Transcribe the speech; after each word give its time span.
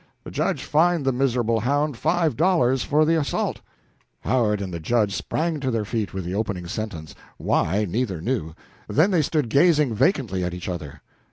The 0.23 0.31
judge 0.31 0.63
fined 0.63 1.05
the 1.05 1.11
miserable 1.11 1.59
hound 1.59 1.95
five 1.95 2.35
dollars 2.35 2.83
for 2.83 3.05
the 3.05 3.19
assault." 3.19 3.61
Howard 4.21 4.59
and 4.59 4.73
the 4.73 4.79
Judge 4.79 5.13
sprang 5.15 5.59
to 5.59 5.69
their 5.69 5.85
feet 5.85 6.11
with 6.11 6.25
the 6.25 6.33
opening 6.33 6.65
sentence 6.65 7.13
why, 7.37 7.85
neither 7.85 8.19
knew; 8.19 8.55
then 8.87 9.11
they 9.11 9.21
stood 9.21 9.47
gazing 9.47 9.93
vacantly 9.93 10.43
at 10.43 10.55
each 10.55 10.67
other. 10.67 11.03